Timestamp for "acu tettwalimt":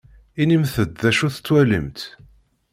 1.09-1.99